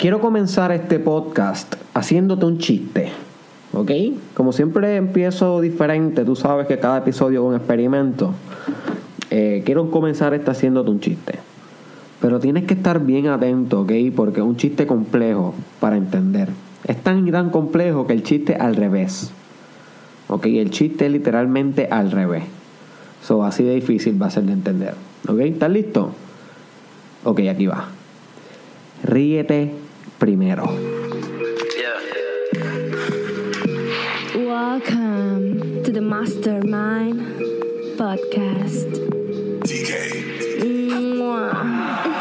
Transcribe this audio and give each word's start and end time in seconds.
Quiero 0.00 0.18
comenzar 0.18 0.72
este 0.72 0.98
podcast 0.98 1.74
haciéndote 1.92 2.46
un 2.46 2.56
chiste, 2.56 3.10
¿ok? 3.74 3.90
Como 4.32 4.50
siempre 4.50 4.96
empiezo 4.96 5.60
diferente, 5.60 6.24
tú 6.24 6.36
sabes 6.36 6.66
que 6.66 6.78
cada 6.78 6.96
episodio 6.96 7.42
es 7.42 7.48
un 7.50 7.54
experimento. 7.54 8.32
Eh, 9.28 9.62
quiero 9.66 9.90
comenzar 9.90 10.32
este 10.32 10.52
haciéndote 10.52 10.90
un 10.90 11.00
chiste. 11.00 11.34
Pero 12.18 12.40
tienes 12.40 12.64
que 12.64 12.72
estar 12.72 13.04
bien 13.04 13.26
atento, 13.26 13.82
¿ok? 13.82 13.92
Porque 14.16 14.40
es 14.40 14.46
un 14.46 14.56
chiste 14.56 14.86
complejo 14.86 15.54
para 15.80 15.98
entender. 15.98 16.48
Es 16.84 16.96
tan 17.02 17.28
y 17.28 17.30
tan 17.30 17.50
complejo 17.50 18.06
que 18.06 18.14
el 18.14 18.22
chiste 18.22 18.54
al 18.54 18.76
revés. 18.76 19.30
¿Ok? 20.28 20.46
El 20.46 20.70
chiste 20.70 21.04
es 21.04 21.12
literalmente 21.12 21.88
al 21.90 22.10
revés. 22.10 22.44
So, 23.22 23.44
así 23.44 23.64
de 23.64 23.74
difícil 23.74 24.20
va 24.20 24.28
a 24.28 24.30
ser 24.30 24.44
de 24.44 24.54
entender. 24.54 24.94
¿Ok? 25.28 25.40
¿Estás 25.40 25.70
listo? 25.70 26.12
Ok, 27.24 27.40
aquí 27.40 27.66
va. 27.66 27.88
Ríete 29.02 29.79
primero. 30.20 30.66
Welcome 34.36 35.82
to 35.82 35.90
the 35.90 36.02
Mastermind 36.02 37.96
Podcast. 37.96 39.00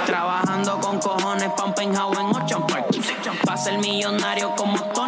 Trabajando 0.06 0.80
con 0.80 1.00
cojones 1.00 1.52
un 1.66 1.74
penthouse 1.74 2.18
en 2.18 2.26
Ocean 2.28 2.66
Park. 2.68 2.86
Pa' 3.46 3.58
ser 3.58 3.80
millonario 3.80 4.56
como 4.56 4.78
Stark 4.78 4.99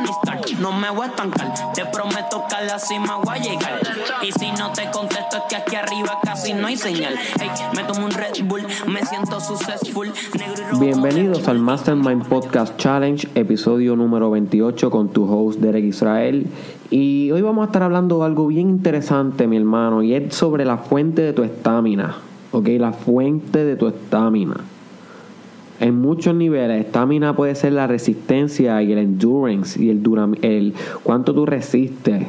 No 0.61 0.71
me 0.71 0.91
voy 0.91 1.07
a 1.07 1.09
estancar 1.09 1.51
Te 1.73 1.83
prometo 1.85 2.43
que 2.47 2.55
a 2.55 2.61
la 2.61 2.77
cima 2.77 3.17
voy 3.17 3.35
a 3.35 3.41
llegar 3.41 3.81
Y 4.21 4.31
si 4.31 4.51
no 4.51 4.71
te 4.71 4.91
contesto 4.91 5.37
es 5.37 5.43
que 5.49 5.55
aquí 5.55 5.75
arriba 5.75 6.19
casi 6.23 6.53
no 6.53 6.67
hay 6.67 6.77
señal 6.77 7.15
Hey, 7.39 7.49
me 7.75 7.83
tomo 7.83 8.05
un 8.05 8.11
Red 8.11 8.45
Bull 8.45 8.61
Me 8.87 9.03
siento 9.03 9.39
successful 9.39 10.13
Negro 10.37 10.61
y 10.61 10.69
rojo 10.69 10.79
Bienvenidos 10.79 11.47
al 11.47 11.57
Mastermind 11.57 12.27
Podcast 12.27 12.77
Challenge, 12.77 13.27
episodio 13.33 13.95
número 13.95 14.29
28 14.29 14.91
con 14.91 15.09
tu 15.09 15.23
host 15.23 15.59
Derek 15.59 15.85
Israel. 15.85 16.45
Y 16.91 17.31
hoy 17.31 17.41
vamos 17.41 17.63
a 17.63 17.65
estar 17.65 17.81
hablando 17.81 18.19
de 18.19 18.25
algo 18.25 18.45
bien 18.45 18.69
interesante, 18.69 19.47
mi 19.47 19.57
hermano, 19.57 20.03
y 20.03 20.13
es 20.13 20.35
sobre 20.35 20.63
la 20.63 20.77
fuente 20.77 21.23
de 21.23 21.33
tu 21.33 21.41
estamina. 21.41 22.17
¿Ok? 22.51 22.67
La 22.77 22.93
fuente 22.93 23.65
de 23.65 23.75
tu 23.75 23.87
estamina. 23.87 24.57
En 25.81 25.99
muchos 25.99 26.35
niveles, 26.35 26.85
estamina 26.85 27.35
puede 27.35 27.55
ser 27.55 27.73
la 27.73 27.87
resistencia 27.87 28.83
y 28.83 28.91
el 28.91 28.99
endurance 28.99 29.81
y 29.81 29.89
el, 29.89 30.03
dura, 30.03 30.29
el 30.43 30.75
cuánto 31.01 31.33
tú 31.33 31.47
resistes 31.47 32.27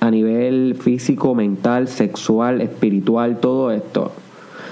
a 0.00 0.10
nivel 0.10 0.76
físico, 0.78 1.34
mental, 1.34 1.88
sexual, 1.88 2.60
espiritual, 2.60 3.40
todo 3.40 3.70
esto. 3.70 4.12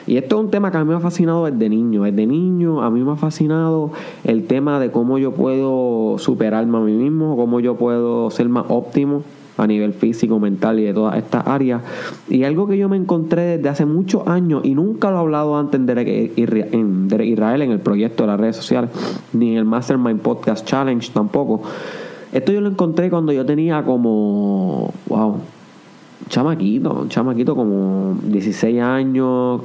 Y 0.07 0.19
esto 0.19 0.37
es 0.37 0.45
un 0.45 0.51
tema 0.51 0.71
que 0.71 0.77
a 0.77 0.85
mí 0.85 0.91
me 0.91 0.97
ha 0.97 1.01
fascinado 1.01 1.47
desde 1.47 1.71
niño. 1.71 2.03
Desde 2.03 2.27
niño 2.27 2.83
a 2.83 2.91
mí 2.91 3.03
me 3.03 3.13
ha 3.13 3.17
fascinado 3.17 3.91
el 4.25 4.47
tema 4.47 4.79
de 4.79 4.91
cómo 4.91 5.17
yo 5.17 5.33
puedo 5.33 6.19
superarme 6.19 6.77
a 6.77 6.83
mí 6.83 6.93
mismo, 6.93 7.39
cómo 7.39 7.61
yo 7.61 7.77
puedo 7.77 8.31
ser 8.31 8.51
más 8.51 8.67
óptimo 8.69 9.23
a 9.57 9.67
nivel 9.67 9.93
físico, 9.93 10.39
mental 10.39 10.81
y 10.81 10.85
de 10.85 10.95
todas 10.95 11.17
estas 11.17 11.47
áreas. 11.47 11.83
Y 12.29 12.45
algo 12.45 12.67
que 12.67 12.77
yo 12.77 12.89
me 12.89 12.97
encontré 12.97 13.57
desde 13.57 13.69
hace 13.69 13.87
muchos 13.87 14.27
años 14.27 14.63
y 14.65 14.75
nunca 14.75 15.11
lo 15.11 15.17
he 15.17 15.21
hablado 15.21 15.57
antes 15.57 15.81
en 15.81 15.87
Derek, 15.87 16.33
Israel, 16.37 17.63
en 17.63 17.71
el 17.71 17.81
proyecto 17.81 18.25
de 18.25 18.27
las 18.29 18.41
redes 18.41 18.57
sociales, 18.57 18.91
ni 19.33 19.53
en 19.53 19.59
el 19.59 19.65
Mastermind 19.65 20.21
Podcast 20.21 20.67
Challenge 20.67 21.11
tampoco. 21.13 21.63
Esto 22.33 22.53
yo 22.53 22.61
lo 22.61 22.69
encontré 22.69 23.09
cuando 23.09 23.33
yo 23.33 23.47
tenía 23.47 23.83
como, 23.85 24.93
wow, 25.09 25.37
chamaquito, 26.29 27.07
chamaquito 27.09 27.55
como 27.55 28.19
16 28.25 28.81
años, 28.83 29.63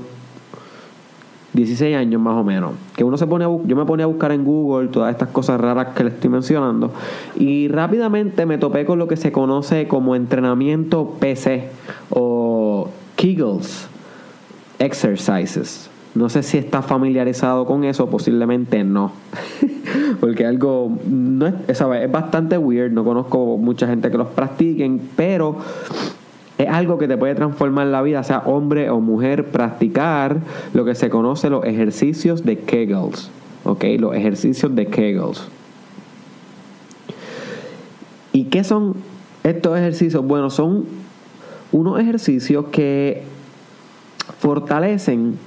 16 1.54 1.96
años 1.96 2.22
más 2.22 2.36
o 2.36 2.44
menos. 2.44 2.74
Que 2.96 3.04
uno 3.04 3.18
se 3.18 3.28
pone 3.28 3.46
a 3.46 3.50
yo 3.66 3.76
me 3.76 3.86
ponía 3.86 4.06
a 4.06 4.08
buscar 4.08 4.32
en 4.32 4.46
Google 4.46 4.88
todas 4.90 5.12
estas 5.12 5.30
cosas 5.30 5.60
raras 5.60 5.90
que 5.96 6.04
le 6.04 6.10
estoy 6.10 6.30
mencionando. 6.30 6.92
Y 7.38 7.68
rápidamente 7.68 8.46
me 8.46 8.58
topé 8.58 8.86
con 8.86 9.00
lo 9.00 9.08
que 9.08 9.18
se 9.18 9.32
conoce 9.32 9.88
como 9.88 10.16
entrenamiento 10.16 11.16
PC 11.20 11.70
o 12.10 12.90
Kegels 13.16 13.88
Exercises. 14.80 15.90
No 16.14 16.28
sé 16.28 16.44
si 16.44 16.58
está 16.58 16.82
familiarizado 16.82 17.66
con 17.66 17.86
eso, 17.86 18.10
posiblemente 18.10 18.84
no. 18.84 19.14
Porque 20.20 20.46
algo 20.46 20.98
no 21.08 21.48
es, 21.48 21.54
es 21.68 22.12
bastante 22.12 22.58
weird, 22.58 22.92
no 22.92 23.04
conozco 23.04 23.58
mucha 23.58 23.88
gente 23.88 24.12
que 24.12 24.18
los 24.18 24.28
practiquen, 24.28 25.02
pero 25.16 25.58
es 26.64 26.70
algo 26.70 26.98
que 26.98 27.08
te 27.08 27.18
puede 27.18 27.36
transformar 27.36 27.88
la 27.88 28.02
vida, 28.02 28.24
sea 28.24 28.40
hombre 28.46 28.90
o 28.90 29.00
mujer, 29.00 29.52
practicar 29.52 30.38
lo 30.74 30.86
que 30.86 30.96
se 30.96 31.10
conoce 31.10 31.50
los 31.50 31.66
ejercicios 31.66 32.44
de 32.44 32.60
Kegels. 32.60 33.30
¿Ok? 33.64 33.84
Los 34.00 34.16
ejercicios 34.16 34.76
de 34.76 34.88
Kegels. 34.88 35.48
¿Y 38.34 38.46
qué 38.46 38.64
son 38.64 38.96
estos 39.44 39.78
ejercicios? 39.78 40.26
Bueno, 40.26 40.50
son 40.50 40.86
unos 41.72 42.00
ejercicios 42.00 42.66
que 42.72 43.24
fortalecen 44.40 45.38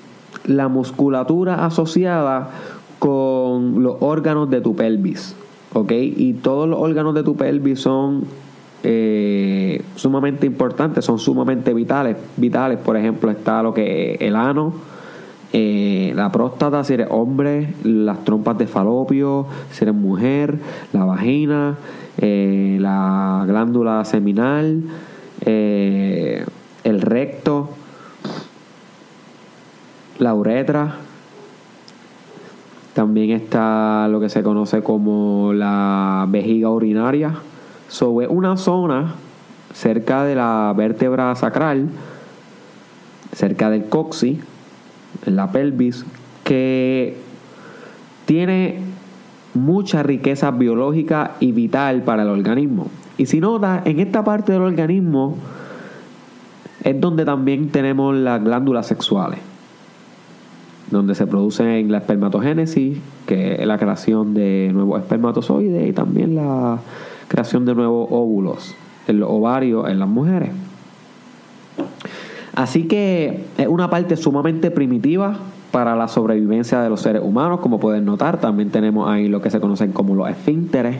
la 0.44 0.68
musculatura 0.68 1.64
asociada 1.64 2.50
con 2.98 3.82
los 3.82 3.96
órganos 4.00 4.50
de 4.50 4.60
tu 4.60 4.76
pelvis. 4.76 5.34
¿Ok? 5.72 5.92
Y 5.92 6.34
todos 6.34 6.68
los 6.68 6.78
órganos 6.78 7.14
de 7.14 7.22
tu 7.22 7.36
pelvis 7.36 7.80
son 7.80 8.24
eh, 8.84 9.82
sumamente 9.96 10.46
importantes, 10.46 11.04
son 11.04 11.18
sumamente 11.18 11.74
vitales. 11.74 12.16
Vitales, 12.36 12.78
por 12.78 12.96
ejemplo, 12.96 13.30
está 13.30 13.62
lo 13.62 13.74
que 13.74 14.14
es 14.14 14.20
el 14.20 14.36
ano, 14.36 14.74
eh, 15.56 16.12
la 16.16 16.32
próstata, 16.32 16.82
si 16.82 16.94
eres 16.94 17.06
hombre, 17.10 17.74
las 17.84 18.24
trompas 18.24 18.58
de 18.58 18.66
falopio, 18.66 19.46
si 19.70 19.84
eres 19.84 19.94
mujer, 19.94 20.58
la 20.92 21.04
vagina, 21.04 21.76
eh, 22.18 22.76
la 22.80 23.44
glándula 23.46 24.04
seminal, 24.04 24.82
eh, 25.42 26.44
el 26.82 27.00
recto, 27.00 27.70
la 30.18 30.34
uretra. 30.34 30.96
También 32.92 33.30
está 33.30 34.08
lo 34.08 34.18
que 34.18 34.28
se 34.28 34.42
conoce 34.42 34.82
como 34.82 35.52
la 35.52 36.26
vejiga 36.30 36.68
urinaria. 36.70 37.32
So, 37.88 38.22
es 38.22 38.28
una 38.28 38.56
zona 38.56 39.14
cerca 39.72 40.24
de 40.24 40.34
la 40.34 40.72
vértebra 40.76 41.34
sacral, 41.34 41.88
cerca 43.32 43.70
del 43.70 43.86
coxis, 43.86 44.38
en 45.26 45.36
la 45.36 45.50
pelvis, 45.52 46.04
que 46.44 47.16
tiene 48.26 48.80
mucha 49.54 50.02
riqueza 50.02 50.50
biológica 50.50 51.32
y 51.40 51.52
vital 51.52 52.02
para 52.02 52.22
el 52.22 52.28
organismo. 52.28 52.88
Y 53.16 53.26
si 53.26 53.40
notas, 53.40 53.86
en 53.86 54.00
esta 54.00 54.24
parte 54.24 54.52
del 54.52 54.62
organismo 54.62 55.36
es 56.82 57.00
donde 57.00 57.24
también 57.24 57.70
tenemos 57.70 58.14
las 58.14 58.42
glándulas 58.42 58.86
sexuales, 58.86 59.38
donde 60.90 61.14
se 61.14 61.26
produce 61.26 61.82
la 61.84 61.98
espermatogénesis, 61.98 62.98
que 63.26 63.54
es 63.54 63.66
la 63.66 63.78
creación 63.78 64.34
de 64.34 64.70
nuevos 64.72 65.00
espermatozoides 65.00 65.88
y 65.88 65.92
también 65.92 66.34
la 66.34 66.78
creación 67.28 67.64
de 67.64 67.74
nuevos 67.74 68.08
óvulos 68.10 68.74
en 69.06 69.20
los 69.20 69.30
ovarios 69.30 69.88
en 69.88 69.98
las 69.98 70.08
mujeres. 70.08 70.50
Así 72.54 72.84
que 72.84 73.46
es 73.58 73.66
una 73.66 73.90
parte 73.90 74.16
sumamente 74.16 74.70
primitiva 74.70 75.38
para 75.72 75.96
la 75.96 76.06
sobrevivencia 76.06 76.80
de 76.80 76.88
los 76.88 77.00
seres 77.00 77.22
humanos, 77.24 77.58
como 77.60 77.80
pueden 77.80 78.04
notar. 78.04 78.40
También 78.40 78.70
tenemos 78.70 79.08
ahí 79.08 79.28
lo 79.28 79.42
que 79.42 79.50
se 79.50 79.58
conocen 79.58 79.90
como 79.90 80.14
los 80.14 80.28
esfínteres, 80.28 80.98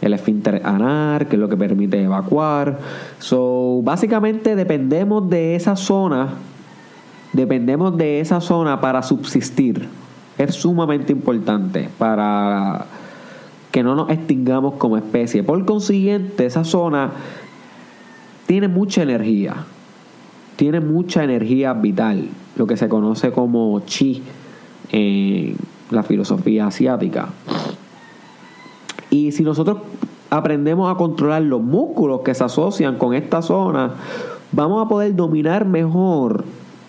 el 0.00 0.14
esfínter 0.14 0.62
anar, 0.64 1.26
que 1.26 1.36
es 1.36 1.40
lo 1.40 1.48
que 1.48 1.58
permite 1.58 2.02
evacuar. 2.02 2.78
So, 3.18 3.82
básicamente 3.84 4.56
dependemos 4.56 5.28
de 5.28 5.56
esa 5.56 5.76
zona, 5.76 6.28
dependemos 7.34 7.98
de 7.98 8.20
esa 8.20 8.40
zona 8.40 8.80
para 8.80 9.02
subsistir. 9.02 9.86
Es 10.38 10.54
sumamente 10.54 11.12
importante 11.12 11.90
para 11.98 12.86
que 13.74 13.82
no 13.82 13.96
nos 13.96 14.08
extingamos 14.08 14.74
como 14.74 14.96
especie. 14.96 15.42
Por 15.42 15.64
consiguiente, 15.64 16.46
esa 16.46 16.62
zona 16.62 17.10
tiene 18.46 18.68
mucha 18.68 19.02
energía. 19.02 19.64
Tiene 20.54 20.78
mucha 20.78 21.24
energía 21.24 21.72
vital, 21.72 22.28
lo 22.54 22.68
que 22.68 22.76
se 22.76 22.88
conoce 22.88 23.32
como 23.32 23.80
chi 23.80 24.22
en 24.92 25.56
la 25.90 26.04
filosofía 26.04 26.68
asiática. 26.68 27.30
Y 29.10 29.32
si 29.32 29.42
nosotros 29.42 29.78
aprendemos 30.30 30.88
a 30.88 30.96
controlar 30.96 31.42
los 31.42 31.60
músculos 31.60 32.20
que 32.20 32.32
se 32.32 32.44
asocian 32.44 32.96
con 32.96 33.12
esta 33.12 33.42
zona, 33.42 33.94
vamos 34.52 34.86
a 34.86 34.88
poder 34.88 35.16
dominar 35.16 35.66
mejor 35.66 36.44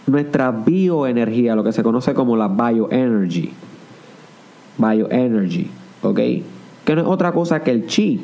nuestra 0.06 0.52
bioenergía, 0.52 1.56
lo 1.56 1.64
que 1.64 1.72
se 1.72 1.82
conoce 1.82 2.14
como 2.14 2.38
la 2.38 2.48
bioenergy. 2.48 3.54
Bioenergy, 4.78 5.68
¿ok? 6.04 6.20
Que 6.86 6.96
no 6.96 7.02
es 7.02 7.08
otra 7.08 7.32
cosa 7.32 7.64
que 7.64 7.72
el 7.72 7.88
chi, 7.88 8.22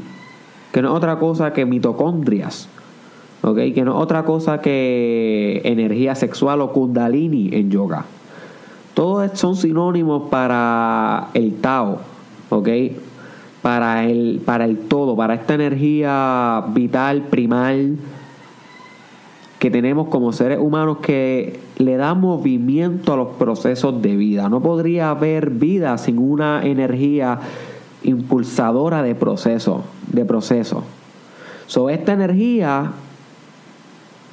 que 0.71 0.81
no 0.81 0.89
es 0.89 0.95
otra 0.95 1.19
cosa 1.19 1.51
que 1.51 1.65
mitocondrias, 1.65 2.69
¿ok? 3.41 3.57
Que 3.73 3.83
no 3.83 3.91
es 3.97 4.03
otra 4.03 4.23
cosa 4.23 4.61
que 4.61 5.61
energía 5.65 6.15
sexual 6.15 6.61
o 6.61 6.71
kundalini 6.71 7.49
en 7.53 7.71
yoga. 7.71 8.05
Todos 8.93 9.31
son 9.39 9.55
sinónimos 9.55 10.29
para 10.29 11.29
el 11.33 11.55
Tao, 11.55 11.99
¿ok? 12.49 12.69
Para 13.61 14.05
el, 14.05 14.41
para 14.45 14.65
el 14.65 14.77
todo, 14.77 15.15
para 15.15 15.33
esta 15.33 15.55
energía 15.55 16.63
vital, 16.73 17.23
primal, 17.23 17.97
que 19.59 19.69
tenemos 19.69 20.07
como 20.07 20.33
seres 20.33 20.59
humanos 20.59 20.97
que 20.97 21.59
le 21.77 21.95
da 21.95 22.15
movimiento 22.15 23.13
a 23.13 23.17
los 23.17 23.27
procesos 23.35 24.01
de 24.01 24.15
vida. 24.15 24.49
No 24.49 24.59
podría 24.61 25.11
haber 25.11 25.51
vida 25.51 25.97
sin 25.99 26.17
una 26.17 26.65
energía 26.65 27.39
impulsadora 28.03 29.03
de 29.03 29.15
proceso, 29.15 29.83
de 30.07 30.25
proceso. 30.25 30.83
So, 31.67 31.89
esta 31.89 32.13
energía, 32.13 32.91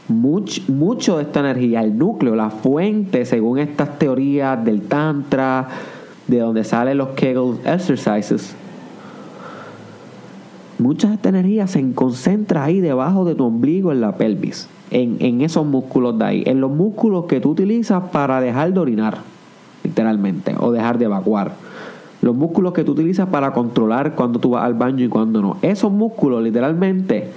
much, 0.09 0.69
mucho 0.69 1.19
de 1.19 1.25
esta 1.25 1.41
energía, 1.41 1.83
el 1.83 1.97
núcleo, 1.97 2.35
la 2.35 2.51
fuente, 2.51 3.25
según 3.25 3.59
estas 3.59 3.99
teorías 3.99 4.65
del 4.65 4.83
Tantra, 4.83 5.69
de 6.27 6.41
donde 6.41 6.65
salen 6.65 6.99
los 6.99 7.11
Kegel 7.11 7.59
exercises, 7.65 8.55
mucha 10.79 11.09
de 11.09 11.15
esta 11.15 11.29
energía 11.29 11.67
se 11.67 11.93
concentra 11.93 12.65
ahí 12.65 12.81
debajo 12.81 13.25
de 13.25 13.35
tu 13.35 13.45
ombligo 13.45 13.93
en 13.93 14.01
la 14.01 14.17
pelvis 14.17 14.69
en, 14.91 15.41
esos 15.41 15.67
músculos 15.67 16.19
de 16.19 16.25
ahí, 16.25 16.43
en 16.47 16.61
los 16.61 16.71
músculos 16.71 17.27
que 17.27 17.41
tú 17.41 17.51
utilizas 17.51 18.05
para 18.11 18.41
dejar 18.41 18.73
de 18.73 18.81
orinar, 18.81 19.19
literalmente, 19.85 20.55
o 20.59 20.73
dejar 20.73 20.99
de 20.99 21.07
evacuar. 21.07 21.53
Los 22.29 22.37
músculos 22.37 22.75
que 22.75 22.85
tú 22.85 22.93
utilizas 22.93 23.27
para 23.31 23.55
controlar 23.55 24.15
cuando 24.15 24.39
tú 24.39 24.51
vas 24.51 24.63
al 24.63 24.75
baño 24.75 25.03
y 25.03 25.09
cuando 25.09 25.41
no. 25.41 25.57
Esos 25.63 25.91
músculos, 25.91 26.43
literalmente, 26.43 27.31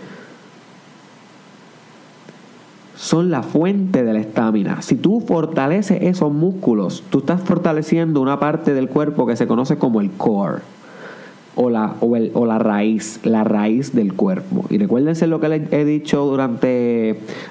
son 2.98 3.32
la 3.32 3.42
fuente 3.42 4.04
de 4.04 4.12
la 4.12 4.20
estamina. 4.20 4.82
Si 4.82 4.98
tú 4.98 5.22
fortaleces 5.22 6.02
esos 6.02 6.34
músculos, 6.34 7.06
tú 7.10 7.20
estás 7.20 7.40
fortaleciendo 7.40 8.20
una 8.20 8.38
parte 8.42 8.74
del 8.74 8.90
cuerpo 8.90 9.26
que 9.26 9.38
se 9.38 9.48
conoce 9.48 9.78
como 9.78 10.02
el 10.02 10.12
core 10.12 10.60
o 11.56 11.70
la, 11.70 11.96
o, 12.02 12.18
el, 12.18 12.32
o 12.34 12.46
la 12.46 12.60
raíz, 12.60 13.22
la 13.24 13.46
raíz 13.46 13.96
del 13.96 14.14
cuerpo. 14.14 14.66
Y 14.70 14.78
recuérdense 14.78 15.26
lo 15.26 15.40
que 15.40 15.48
les 15.48 15.72
he 15.72 15.86
dicho 15.86 16.26
durante 16.26 16.91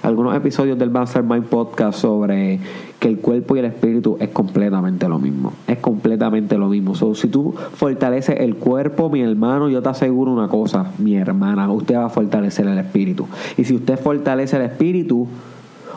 algunos 0.03 0.35
episodios 0.35 0.79
del 0.79 0.91
Mastermind 0.91 1.44
Podcast 1.44 1.99
sobre 1.99 2.61
que 2.99 3.09
el 3.09 3.19
cuerpo 3.19 3.56
y 3.56 3.61
el 3.61 3.65
espíritu 3.65 4.17
es 4.21 4.29
completamente 4.29 5.09
lo 5.09 5.19
mismo. 5.19 5.53
Es 5.67 5.79
completamente 5.79 6.59
lo 6.59 6.69
mismo. 6.69 6.94
si 6.94 7.29
tú 7.29 7.55
fortaleces 7.75 8.41
el 8.41 8.56
cuerpo, 8.56 9.09
mi 9.09 9.23
hermano, 9.23 9.69
yo 9.69 9.82
te 9.82 9.88
aseguro 9.88 10.32
una 10.32 10.49
cosa, 10.49 10.93
mi 10.99 11.17
hermana, 11.17 11.71
usted 11.73 11.97
va 11.97 12.06
a 12.06 12.11
fortalecer 12.11 12.67
el 12.67 12.79
espíritu. 12.79 13.27
Y 13.56 13.65
si 13.65 13.75
usted 13.75 13.99
fortalece 13.99 14.56
el 14.56 14.62
espíritu, 14.62 15.27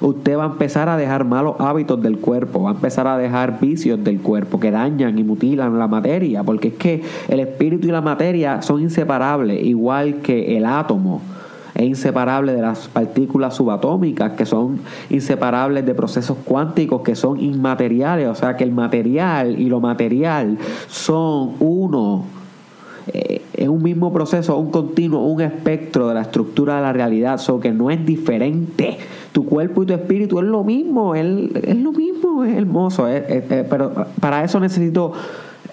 usted 0.02 0.38
va 0.38 0.44
a 0.44 0.48
empezar 0.48 0.90
a 0.90 0.98
dejar 0.98 1.26
malos 1.26 1.56
hábitos 1.60 2.02
del 2.02 2.18
cuerpo, 2.20 2.64
va 2.64 2.72
a 2.72 2.74
empezar 2.74 3.08
a 3.08 3.18
dejar 3.18 3.60
vicios 3.60 4.04
del 4.04 4.20
cuerpo 4.20 4.60
que 4.60 4.72
dañan 4.72 5.18
y 5.18 5.24
mutilan 5.24 5.78
la 5.78 5.88
materia, 5.88 6.44
porque 6.44 6.70
es 6.70 6.74
que 6.76 7.04
el 7.28 7.40
espíritu 7.40 7.88
y 7.88 7.92
la 7.92 8.02
materia 8.02 8.62
son 8.62 8.82
inseparables, 8.82 9.64
igual 9.64 10.16
que 10.16 10.58
el 10.58 10.66
átomo 10.66 11.22
es 11.84 11.90
inseparable 11.90 12.54
de 12.54 12.62
las 12.62 12.88
partículas 12.88 13.56
subatómicas, 13.56 14.34
que 14.34 14.46
son 14.46 14.80
inseparables 15.10 15.86
de 15.86 15.94
procesos 15.94 16.38
cuánticos, 16.44 17.02
que 17.02 17.16
son 17.16 17.40
inmateriales, 17.40 18.28
o 18.28 18.36
sea 18.36 18.58
que 18.58 18.64
el 18.64 18.72
material 18.72 19.60
y 19.60 19.66
lo 19.66 19.80
material 19.80 20.58
son 20.88 21.54
uno. 21.60 22.26
Eh, 23.08 23.42
es 23.54 23.68
un 23.68 23.84
mismo 23.84 24.14
proceso, 24.14 24.58
un 24.58 24.72
continuo, 24.72 25.26
un 25.26 25.42
espectro 25.42 26.08
de 26.08 26.14
la 26.14 26.22
estructura 26.22 26.78
de 26.78 26.82
la 26.82 26.94
realidad, 26.94 27.38
solo 27.38 27.60
que 27.60 27.72
no 27.72 27.92
es 27.92 28.06
diferente 28.06 28.98
tu 29.34 29.46
cuerpo 29.46 29.84
y 29.84 29.88
tu 29.88 29.94
espíritu 29.94 30.40
es 30.40 30.46
lo 30.46 30.64
mismo, 30.64 31.16
es, 31.16 31.26
es 31.64 31.76
lo 31.76 31.92
mismo, 31.92 32.44
es 32.46 32.56
hermoso. 32.56 33.08
pero 33.70 33.94
para 34.20 34.44
eso 34.44 34.60
necesito 34.60 35.14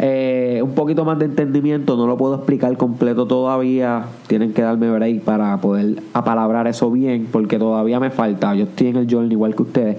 eh, 0.02 0.62
un 0.62 0.74
poquito 0.74 1.04
más 1.04 1.18
de 1.18 1.26
entendimiento, 1.26 1.94
no 1.94 2.06
lo 2.06 2.16
puedo 2.16 2.36
explicar 2.36 2.74
completo 2.78 3.26
todavía. 3.26 4.06
Tienen 4.28 4.54
que 4.54 4.62
darme 4.62 4.90
break 4.90 5.20
para 5.20 5.60
poder 5.60 6.02
apalabrar 6.14 6.66
eso 6.66 6.90
bien, 6.90 7.28
porque 7.30 7.58
todavía 7.58 8.00
me 8.00 8.08
falta. 8.10 8.54
Yo 8.54 8.64
estoy 8.64 8.86
en 8.86 8.96
el 8.96 9.10
journey 9.10 9.32
igual 9.32 9.54
que 9.54 9.62
ustedes. 9.62 9.96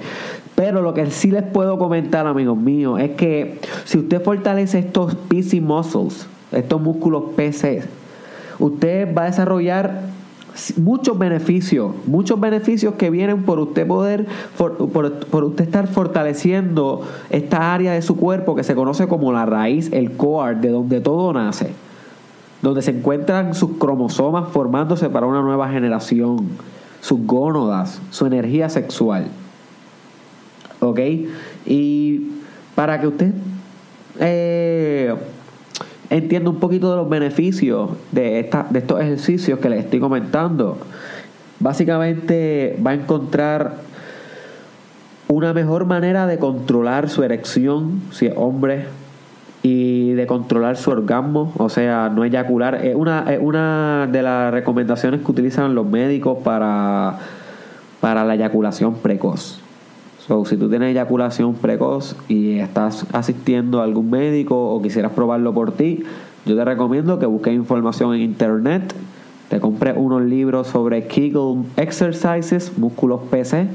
Pero 0.55 0.81
lo 0.81 0.95
que 0.95 1.05
sí 1.11 1.29
les 1.29 1.43
puedo 1.43 1.77
comentar, 1.77 2.25
amigos 2.25 2.57
míos, 2.57 2.99
es 2.99 3.11
que 3.11 3.59
si 3.85 3.99
usted 3.99 4.23
fortalece 4.23 4.79
estos 4.79 5.13
PC 5.13 5.61
muscles, 5.61 6.25
estos 6.51 6.81
músculos 6.81 7.33
PC, 7.35 7.83
usted 8.57 9.15
va 9.15 9.23
a 9.23 9.25
desarrollar 9.25 10.01
muchos 10.77 11.17
beneficios, 11.17 11.93
muchos 12.05 12.39
beneficios 12.39 12.95
que 12.95 13.09
vienen 13.09 13.43
por 13.43 13.59
usted 13.59 13.87
poder, 13.87 14.27
por, 14.57 14.81
usted 15.43 15.63
estar 15.63 15.87
fortaleciendo 15.87 17.01
esta 17.29 17.73
área 17.73 17.93
de 17.93 18.01
su 18.01 18.17
cuerpo 18.17 18.55
que 18.55 18.63
se 18.63 18.75
conoce 18.75 19.07
como 19.07 19.31
la 19.31 19.45
raíz, 19.45 19.91
el 19.91 20.11
core, 20.11 20.55
de 20.55 20.69
donde 20.69 21.01
todo 21.01 21.33
nace, 21.33 21.73
donde 22.61 22.81
se 22.81 22.91
encuentran 22.91 23.55
sus 23.55 23.77
cromosomas 23.77 24.49
formándose 24.49 25.09
para 25.09 25.25
una 25.25 25.41
nueva 25.41 25.69
generación, 25.69 26.49
sus 26.99 27.25
gónodas, 27.25 28.01
su 28.09 28.25
energía 28.25 28.69
sexual. 28.69 29.27
¿Ok? 30.79 30.99
Y 31.65 32.31
para 32.75 32.99
que 32.99 33.07
usted 33.07 33.33
eh, 34.19 34.60
entiendo 36.11 36.49
un 36.49 36.59
poquito 36.59 36.91
de 36.91 36.97
los 36.97 37.09
beneficios 37.09 37.89
de, 38.11 38.39
esta, 38.41 38.67
de 38.69 38.79
estos 38.79 38.99
ejercicios 38.99 39.59
que 39.59 39.69
les 39.69 39.85
estoy 39.85 39.99
comentando. 39.99 40.77
Básicamente 41.59 42.77
va 42.85 42.91
a 42.91 42.93
encontrar 42.95 43.75
una 45.29 45.53
mejor 45.53 45.85
manera 45.85 46.27
de 46.27 46.37
controlar 46.37 47.09
su 47.09 47.23
erección, 47.23 48.01
si 48.11 48.25
es 48.25 48.33
hombre, 48.35 48.87
y 49.63 50.11
de 50.11 50.27
controlar 50.27 50.75
su 50.75 50.91
orgasmo, 50.91 51.53
o 51.57 51.69
sea, 51.69 52.09
no 52.09 52.25
eyacular. 52.25 52.83
Es 52.83 52.95
una, 52.95 53.31
es 53.31 53.39
una 53.41 54.09
de 54.11 54.21
las 54.21 54.51
recomendaciones 54.51 55.21
que 55.21 55.31
utilizan 55.31 55.75
los 55.75 55.85
médicos 55.85 56.39
para, 56.43 57.19
para 58.01 58.25
la 58.25 58.35
eyaculación 58.35 58.95
precoz. 58.95 59.61
So, 60.31 60.45
si 60.45 60.55
tú 60.55 60.69
tienes 60.69 60.91
eyaculación 60.91 61.55
precoz 61.55 62.15
y 62.29 62.59
estás 62.59 63.05
asistiendo 63.11 63.81
a 63.81 63.83
algún 63.83 64.09
médico 64.09 64.73
o 64.73 64.81
quisieras 64.81 65.11
probarlo 65.11 65.53
por 65.53 65.73
ti, 65.73 66.05
yo 66.45 66.55
te 66.55 66.63
recomiendo 66.63 67.19
que 67.19 67.25
busques 67.25 67.53
información 67.53 68.15
en 68.15 68.21
internet, 68.21 68.95
te 69.49 69.59
compres 69.59 69.95
unos 69.97 70.21
libros 70.21 70.67
sobre 70.67 71.05
Kegel 71.07 71.63
Exercises, 71.75 72.77
músculos 72.77 73.19
PC, 73.29 73.67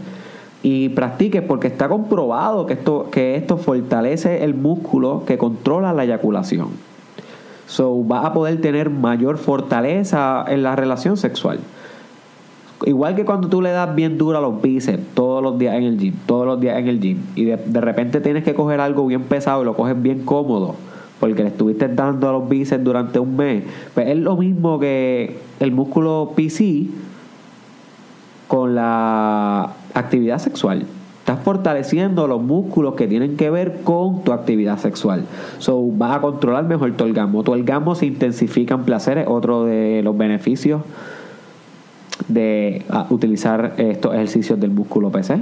y 0.62 0.88
practiques 0.88 1.42
porque 1.42 1.66
está 1.66 1.90
comprobado 1.90 2.64
que 2.64 2.72
esto, 2.72 3.10
que 3.10 3.36
esto 3.36 3.58
fortalece 3.58 4.42
el 4.42 4.54
músculo 4.54 5.24
que 5.26 5.36
controla 5.36 5.92
la 5.92 6.04
eyaculación. 6.04 6.68
So, 7.66 8.02
vas 8.02 8.24
a 8.24 8.32
poder 8.32 8.62
tener 8.62 8.88
mayor 8.88 9.36
fortaleza 9.36 10.42
en 10.48 10.62
la 10.62 10.74
relación 10.74 11.18
sexual. 11.18 11.58
Igual 12.84 13.14
que 13.16 13.24
cuando 13.24 13.48
tú 13.48 13.62
le 13.62 13.70
das 13.70 13.94
bien 13.94 14.18
duro 14.18 14.36
a 14.36 14.40
los 14.40 14.60
bíceps 14.60 15.02
todos 15.14 15.42
los 15.42 15.58
días 15.58 15.74
en 15.76 15.84
el 15.84 15.98
gym, 15.98 16.14
todos 16.26 16.46
los 16.46 16.60
días 16.60 16.78
en 16.78 16.88
el 16.88 17.00
gym, 17.00 17.18
y 17.34 17.44
de, 17.44 17.80
repente 17.80 18.20
tienes 18.20 18.44
que 18.44 18.54
coger 18.54 18.80
algo 18.80 19.06
bien 19.06 19.22
pesado 19.22 19.62
y 19.62 19.64
lo 19.64 19.74
coges 19.74 20.00
bien 20.00 20.24
cómodo, 20.26 20.74
porque 21.18 21.42
le 21.42 21.48
estuviste 21.48 21.88
dando 21.88 22.28
a 22.28 22.32
los 22.32 22.48
bíceps 22.48 22.84
durante 22.84 23.18
un 23.18 23.34
mes, 23.34 23.64
pues 23.94 24.08
es 24.08 24.18
lo 24.18 24.36
mismo 24.36 24.78
que 24.78 25.38
el 25.58 25.72
músculo 25.72 26.32
PC 26.36 26.88
con 28.46 28.74
la 28.74 29.72
actividad 29.94 30.38
sexual. 30.38 30.84
Estás 31.20 31.42
fortaleciendo 31.42 32.28
los 32.28 32.40
músculos 32.42 32.94
que 32.94 33.08
tienen 33.08 33.36
que 33.36 33.50
ver 33.50 33.80
con 33.82 34.22
tu 34.22 34.32
actividad 34.32 34.78
sexual. 34.78 35.24
So, 35.58 35.82
vas 35.82 36.14
a 36.18 36.20
controlar 36.20 36.64
mejor 36.66 36.92
tu 36.92 37.02
orgasmo. 37.02 37.42
Tu 37.42 37.50
orgasmo 37.50 37.96
se 37.96 38.06
intensifica 38.06 38.74
en 38.74 38.84
placeres, 38.84 39.26
otro 39.26 39.64
de 39.64 40.02
los 40.04 40.16
beneficios 40.16 40.82
de 42.28 42.84
ah, 42.88 43.06
utilizar 43.10 43.74
estos 43.76 44.14
ejercicios 44.14 44.58
del 44.58 44.70
músculo 44.70 45.10
PC. 45.10 45.38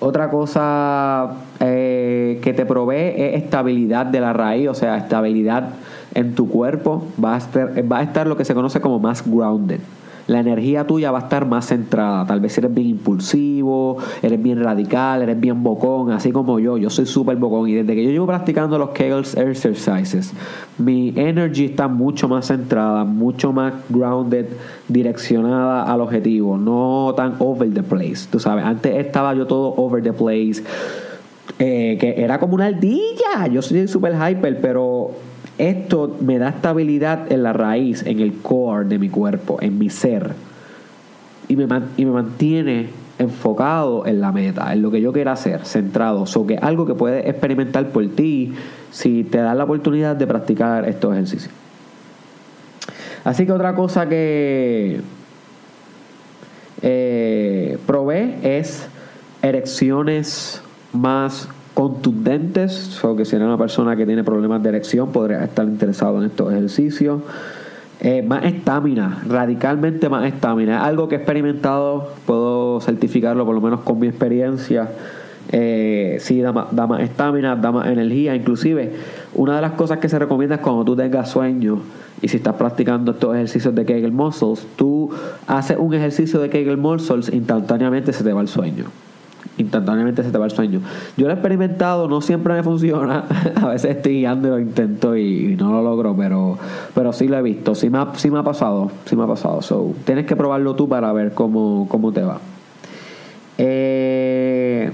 Otra 0.00 0.30
cosa 0.30 1.32
eh, 1.58 2.38
que 2.42 2.52
te 2.52 2.64
provee 2.64 3.14
es 3.16 3.42
estabilidad 3.42 4.06
de 4.06 4.20
la 4.20 4.32
raíz, 4.32 4.68
o 4.68 4.74
sea, 4.74 4.96
estabilidad 4.96 5.70
en 6.14 6.34
tu 6.34 6.48
cuerpo. 6.48 7.04
Va 7.22 7.34
a 7.34 7.38
estar, 7.38 7.92
va 7.92 7.98
a 7.98 8.02
estar 8.02 8.26
lo 8.26 8.36
que 8.36 8.44
se 8.44 8.54
conoce 8.54 8.80
como 8.80 9.00
más 9.00 9.28
grounded 9.28 9.80
la 10.28 10.40
energía 10.40 10.86
tuya 10.86 11.10
va 11.10 11.20
a 11.20 11.22
estar 11.22 11.46
más 11.46 11.66
centrada. 11.66 12.26
Tal 12.26 12.40
vez 12.40 12.56
eres 12.58 12.72
bien 12.72 12.88
impulsivo, 12.88 13.96
eres 14.22 14.40
bien 14.40 14.62
radical, 14.62 15.22
eres 15.22 15.40
bien 15.40 15.62
bocón, 15.62 16.12
así 16.12 16.30
como 16.32 16.60
yo. 16.60 16.76
Yo 16.76 16.90
soy 16.90 17.06
súper 17.06 17.36
bocón 17.36 17.68
y 17.68 17.74
desde 17.74 17.94
que 17.94 18.04
yo 18.04 18.10
llevo 18.10 18.26
practicando 18.26 18.78
los 18.78 18.90
Kegel 18.90 19.24
exercises, 19.36 20.32
mi 20.76 21.14
energy 21.16 21.64
está 21.64 21.88
mucho 21.88 22.28
más 22.28 22.46
centrada, 22.46 23.04
mucho 23.04 23.52
más 23.52 23.72
grounded, 23.88 24.46
direccionada 24.86 25.90
al 25.90 26.02
objetivo, 26.02 26.58
no 26.58 27.14
tan 27.16 27.34
over 27.38 27.72
the 27.72 27.82
place. 27.82 28.28
Tú 28.30 28.38
sabes, 28.38 28.64
antes 28.64 28.94
estaba 28.96 29.34
yo 29.34 29.46
todo 29.46 29.74
over 29.76 30.02
the 30.02 30.12
place. 30.12 30.62
Eh, 31.60 31.96
que 31.98 32.22
era 32.22 32.38
como 32.38 32.54
una 32.54 32.66
ardilla. 32.66 33.46
Yo 33.50 33.62
soy 33.62 33.88
súper 33.88 34.14
hyper, 34.14 34.60
pero 34.60 34.97
esto 35.58 36.16
me 36.20 36.38
da 36.38 36.50
estabilidad 36.50 37.30
en 37.30 37.42
la 37.42 37.52
raíz, 37.52 38.04
en 38.06 38.20
el 38.20 38.34
core 38.34 38.86
de 38.86 38.98
mi 38.98 39.08
cuerpo, 39.08 39.58
en 39.60 39.78
mi 39.78 39.90
ser. 39.90 40.32
Y 41.48 41.56
me, 41.56 41.66
mantiene 41.66 42.90
enfocado 43.18 44.06
en 44.06 44.20
la 44.20 44.30
meta, 44.30 44.72
en 44.72 44.82
lo 44.82 44.90
que 44.90 45.00
yo 45.00 45.12
quiera 45.12 45.32
hacer, 45.32 45.64
centrado, 45.64 46.24
o 46.32 46.46
que 46.46 46.56
algo 46.56 46.86
que 46.86 46.94
puedes 46.94 47.26
experimentar 47.26 47.88
por 47.88 48.06
ti 48.08 48.52
si 48.92 49.24
te 49.24 49.38
das 49.38 49.56
la 49.56 49.64
oportunidad 49.64 50.14
de 50.14 50.26
practicar 50.26 50.88
estos 50.88 51.12
ejercicios. 51.12 51.52
Así 53.24 53.44
que 53.44 53.52
otra 53.52 53.74
cosa 53.74 54.08
que 54.08 55.00
eh, 56.82 57.78
provee 57.86 58.36
es 58.42 58.86
erecciones 59.42 60.62
más 60.92 61.48
contundentes, 61.78 63.04
o 63.04 63.14
que 63.14 63.24
si 63.24 63.36
eres 63.36 63.46
una 63.46 63.56
persona 63.56 63.94
que 63.94 64.04
tiene 64.04 64.24
problemas 64.24 64.60
de 64.64 64.70
erección 64.70 65.12
podría 65.12 65.44
estar 65.44 65.64
interesado 65.64 66.18
en 66.18 66.24
estos 66.24 66.52
ejercicios. 66.52 67.22
Eh, 68.00 68.20
más 68.20 68.44
estamina, 68.46 69.22
radicalmente 69.28 70.08
más 70.08 70.26
estamina. 70.26 70.84
Algo 70.84 71.08
que 71.08 71.14
he 71.14 71.18
experimentado, 71.18 72.14
puedo 72.26 72.80
certificarlo 72.80 73.46
por 73.46 73.54
lo 73.54 73.60
menos 73.60 73.82
con 73.82 74.00
mi 74.00 74.08
experiencia. 74.08 74.90
Eh, 75.52 76.16
sí, 76.18 76.40
da 76.40 76.52
más 76.52 77.00
estamina, 77.00 77.54
da, 77.54 77.70
más 77.70 77.86
energía. 77.86 78.34
Inclusive, 78.34 78.94
una 79.34 79.54
de 79.54 79.62
las 79.62 79.74
cosas 79.74 79.98
que 79.98 80.08
se 80.08 80.18
recomienda 80.18 80.56
es 80.56 80.60
cuando 80.60 80.84
tú 80.84 80.96
tengas 80.96 81.28
sueño 81.30 81.78
y 82.20 82.26
si 82.26 82.38
estás 82.38 82.56
practicando 82.56 83.12
estos 83.12 83.36
ejercicios 83.36 83.72
de 83.72 83.86
Kegel 83.86 84.10
Muscles, 84.10 84.66
tú 84.74 85.12
haces 85.46 85.76
un 85.78 85.94
ejercicio 85.94 86.40
de 86.40 86.50
Kegel 86.50 86.76
Muscles, 86.76 87.32
instantáneamente 87.32 88.12
se 88.12 88.24
te 88.24 88.32
va 88.32 88.40
el 88.40 88.48
sueño 88.48 88.86
instantáneamente 89.58 90.22
se 90.22 90.30
te 90.30 90.38
va 90.38 90.46
el 90.46 90.50
sueño. 90.50 90.80
Yo 91.16 91.26
lo 91.26 91.32
he 91.32 91.34
experimentado, 91.34 92.08
no 92.08 92.20
siempre 92.20 92.54
me 92.54 92.62
funciona. 92.62 93.24
a 93.62 93.68
veces 93.68 93.96
estoy 93.96 94.18
guiando 94.18 94.48
y 94.48 94.50
lo 94.50 94.58
intento 94.58 95.16
y, 95.16 95.56
no 95.56 95.72
lo 95.72 95.82
logro, 95.82 96.14
pero, 96.16 96.58
pero 96.94 97.12
sí 97.12 97.28
lo 97.28 97.36
he 97.38 97.42
visto. 97.42 97.74
Sí 97.74 97.90
me 97.90 97.98
ha, 97.98 98.12
sí 98.14 98.30
me 98.30 98.38
ha 98.38 98.42
pasado. 98.42 98.90
Sí 99.04 99.16
me 99.16 99.24
ha 99.24 99.26
pasado. 99.26 99.62
So, 99.62 99.94
tienes 100.04 100.26
que 100.26 100.36
probarlo 100.36 100.74
tú 100.74 100.88
para 100.88 101.12
ver 101.12 101.32
cómo, 101.34 101.86
cómo 101.90 102.12
te 102.12 102.22
va. 102.22 102.38
Eh, 103.58 104.92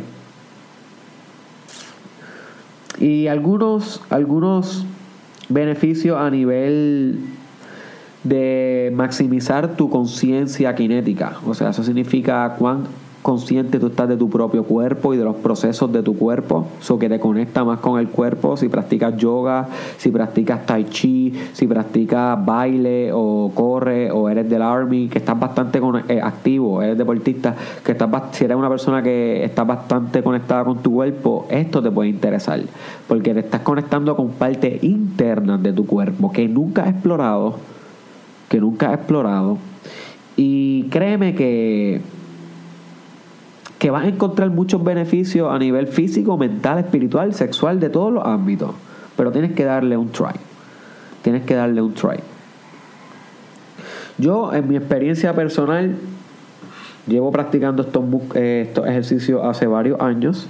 y 2.98 3.26
algunos, 3.26 4.00
algunos 4.08 4.86
beneficios 5.48 6.18
a 6.18 6.30
nivel 6.30 7.20
de 8.22 8.90
maximizar 8.94 9.76
tu 9.76 9.90
conciencia 9.90 10.74
cinética. 10.74 11.34
O 11.46 11.52
sea, 11.52 11.70
eso 11.70 11.84
significa 11.84 12.56
cuán 12.58 12.84
consciente 13.24 13.80
tú 13.80 13.86
estás 13.86 14.06
de 14.06 14.18
tu 14.18 14.28
propio 14.28 14.64
cuerpo 14.64 15.14
y 15.14 15.16
de 15.16 15.24
los 15.24 15.36
procesos 15.36 15.90
de 15.90 16.02
tu 16.02 16.14
cuerpo, 16.14 16.66
eso 16.78 16.98
que 16.98 17.08
te 17.08 17.18
conecta 17.18 17.64
más 17.64 17.80
con 17.80 17.98
el 17.98 18.08
cuerpo, 18.08 18.54
si 18.58 18.68
practicas 18.68 19.16
yoga, 19.16 19.66
si 19.96 20.10
practicas 20.10 20.66
tai 20.66 20.84
chi, 20.90 21.32
si 21.54 21.66
practicas 21.66 22.44
baile 22.44 23.12
o 23.14 23.50
corre 23.54 24.10
o 24.10 24.28
eres 24.28 24.46
del 24.50 24.60
army, 24.60 25.08
que 25.08 25.20
estás 25.20 25.40
bastante 25.40 25.80
eh, 26.08 26.20
activo, 26.20 26.82
eres 26.82 26.98
deportista, 26.98 27.56
que 27.82 27.92
estás 27.92 28.10
si 28.32 28.44
eres 28.44 28.58
una 28.58 28.68
persona 28.68 29.02
que 29.02 29.42
está 29.42 29.64
bastante 29.64 30.22
conectada 30.22 30.62
con 30.66 30.82
tu 30.82 30.92
cuerpo, 30.92 31.46
esto 31.48 31.82
te 31.82 31.90
puede 31.90 32.10
interesar, 32.10 32.60
porque 33.08 33.32
te 33.32 33.40
estás 33.40 33.62
conectando 33.62 34.14
con 34.16 34.32
partes 34.32 34.84
internas 34.84 35.62
de 35.62 35.72
tu 35.72 35.86
cuerpo 35.86 36.30
que 36.30 36.46
nunca 36.46 36.82
has 36.82 36.90
explorado, 36.90 37.54
que 38.50 38.60
nunca 38.60 38.88
has 38.88 38.98
explorado. 38.98 39.56
Y 40.36 40.88
créeme 40.90 41.34
que 41.36 42.02
que 43.84 43.90
vas 43.90 44.04
a 44.04 44.08
encontrar 44.08 44.48
muchos 44.48 44.82
beneficios 44.82 45.52
a 45.52 45.58
nivel 45.58 45.86
físico, 45.88 46.38
mental, 46.38 46.78
espiritual, 46.78 47.34
sexual, 47.34 47.80
de 47.80 47.90
todos 47.90 48.10
los 48.10 48.24
ámbitos. 48.24 48.70
Pero 49.14 49.30
tienes 49.30 49.52
que 49.52 49.66
darle 49.66 49.94
un 49.94 50.08
try. 50.08 50.32
Tienes 51.20 51.42
que 51.42 51.54
darle 51.54 51.82
un 51.82 51.92
try. 51.92 52.20
Yo, 54.16 54.54
en 54.54 54.66
mi 54.70 54.76
experiencia 54.76 55.34
personal, 55.34 55.96
llevo 57.06 57.30
practicando 57.30 57.82
estos, 57.82 58.02
eh, 58.36 58.64
estos 58.68 58.86
ejercicios 58.86 59.42
hace 59.44 59.66
varios 59.66 60.00
años, 60.00 60.46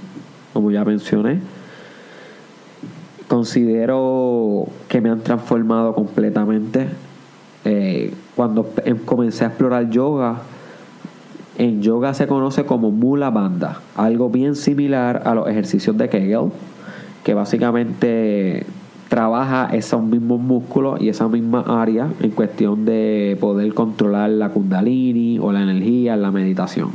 como 0.53 0.71
ya 0.71 0.85
mencioné. 0.85 1.41
Considero 3.27 4.69
que 4.87 5.01
me 5.01 5.09
han 5.09 5.19
transformado 5.19 5.93
completamente. 5.93 6.87
Eh, 7.65 8.13
cuando 8.33 8.71
em, 8.85 8.97
comencé 8.99 9.43
a 9.43 9.47
explorar 9.47 9.89
yoga, 9.89 10.37
en 11.57 11.81
yoga 11.81 12.13
se 12.13 12.27
conoce 12.27 12.65
como 12.65 12.91
mula 12.91 13.29
banda, 13.29 13.81
algo 13.95 14.29
bien 14.29 14.55
similar 14.55 15.23
a 15.25 15.33
los 15.33 15.47
ejercicios 15.47 15.97
de 15.97 16.09
Kegel, 16.09 16.51
que 17.23 17.33
básicamente 17.33 18.65
trabaja 19.09 19.69
esos 19.71 20.03
mismos 20.03 20.39
músculos 20.39 21.01
y 21.01 21.09
esa 21.09 21.27
misma 21.27 21.63
área 21.81 22.09
en 22.21 22.31
cuestión 22.31 22.85
de 22.85 23.37
poder 23.39 23.73
controlar 23.73 24.29
la 24.31 24.49
kundalini 24.49 25.39
o 25.39 25.51
la 25.51 25.61
energía 25.61 26.15
en 26.15 26.21
la 26.21 26.31
meditación. 26.31 26.91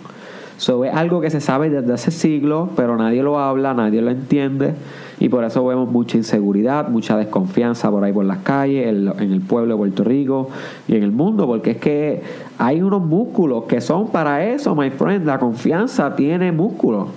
Eso 0.59 0.85
es 0.85 0.95
algo 0.95 1.21
que 1.21 1.31
se 1.31 1.40
sabe 1.40 1.71
desde 1.71 1.93
hace 1.93 2.11
siglos, 2.11 2.69
pero 2.76 2.97
nadie 2.97 3.23
lo 3.23 3.38
habla, 3.38 3.73
nadie 3.73 4.02
lo 4.02 4.11
entiende 4.11 4.75
y 5.21 5.29
por 5.29 5.45
eso 5.45 5.65
vemos 5.67 5.91
mucha 5.91 6.17
inseguridad, 6.17 6.89
mucha 6.89 7.17
desconfianza 7.17 7.91
por 7.91 8.03
ahí 8.03 8.12
por 8.12 8.25
las 8.25 8.39
calles, 8.39 8.89
en, 8.89 9.33
el 9.33 9.41
pueblo 9.43 9.75
de 9.75 9.79
Puerto 9.79 10.03
Rico 10.03 10.49
y 10.89 10.97
en 10.97 11.03
el 11.03 11.12
mundo, 11.12 11.47
porque 11.47 11.73
es 11.73 11.77
que 11.77 12.23
hay 12.59 12.81
unos 12.81 13.03
músculos 13.05 13.65
que 13.65 13.83
son 13.83 14.09
para 14.09 14.47
eso, 14.47 14.75
my 14.75 14.89
friend. 14.91 15.27
La 15.27 15.39
confianza 15.39 16.17
tiene 16.17 16.53
músculos, 16.53 17.09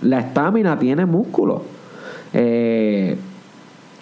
la 0.00 0.20
estamina 0.20 0.78
tiene 0.78 1.06
músculos. 1.06 1.62
Eh, 2.32 3.18